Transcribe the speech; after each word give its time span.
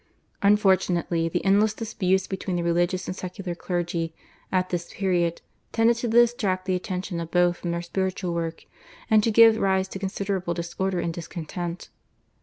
Unfortunately 0.41 1.29
the 1.29 1.45
endless 1.45 1.75
disputes 1.75 2.25
between 2.25 2.55
the 2.55 2.63
religious 2.63 3.05
and 3.05 3.15
secular 3.15 3.53
clergy 3.53 4.15
at 4.51 4.69
this 4.71 4.91
period 4.91 5.41
tended 5.71 5.95
to 5.97 6.07
distract 6.07 6.65
the 6.65 6.73
attention 6.73 7.19
of 7.19 7.29
both 7.29 7.57
from 7.57 7.69
their 7.69 7.83
spiritual 7.83 8.33
work, 8.33 8.65
and 9.11 9.23
to 9.23 9.29
give 9.29 9.57
rise 9.57 9.87
to 9.89 9.99
considerable 9.99 10.55
disorder 10.55 10.99
and 10.99 11.13
discontent. 11.13 11.89